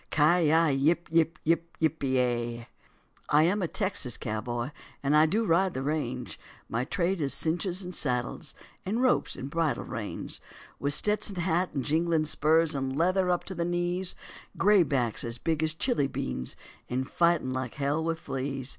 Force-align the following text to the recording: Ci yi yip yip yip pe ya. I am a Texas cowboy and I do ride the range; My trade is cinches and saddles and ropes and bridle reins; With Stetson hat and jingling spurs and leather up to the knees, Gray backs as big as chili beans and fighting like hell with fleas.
Ci 0.09 0.47
yi 0.51 0.71
yip 0.73 1.07
yip 1.11 1.37
yip 1.43 1.99
pe 1.99 2.07
ya. 2.55 2.63
I 3.29 3.43
am 3.43 3.61
a 3.61 3.67
Texas 3.67 4.17
cowboy 4.17 4.71
and 5.03 5.15
I 5.15 5.27
do 5.27 5.45
ride 5.45 5.73
the 5.73 5.83
range; 5.83 6.39
My 6.67 6.85
trade 6.85 7.21
is 7.21 7.35
cinches 7.35 7.83
and 7.83 7.93
saddles 7.93 8.55
and 8.83 9.03
ropes 9.03 9.35
and 9.35 9.47
bridle 9.47 9.83
reins; 9.83 10.41
With 10.79 10.95
Stetson 10.95 11.35
hat 11.35 11.75
and 11.75 11.85
jingling 11.85 12.25
spurs 12.25 12.73
and 12.73 12.97
leather 12.97 13.29
up 13.29 13.43
to 13.43 13.53
the 13.53 13.63
knees, 13.63 14.15
Gray 14.57 14.81
backs 14.81 15.23
as 15.23 15.37
big 15.37 15.61
as 15.61 15.75
chili 15.75 16.07
beans 16.07 16.55
and 16.89 17.07
fighting 17.07 17.53
like 17.53 17.75
hell 17.75 18.03
with 18.03 18.17
fleas. 18.17 18.69